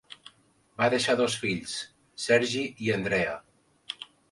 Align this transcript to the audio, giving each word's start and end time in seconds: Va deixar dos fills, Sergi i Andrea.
Va 0.81 0.87
deixar 0.93 1.15
dos 1.19 1.35
fills, 1.43 1.77
Sergi 2.25 2.65
i 2.87 2.91
Andrea. 2.99 3.39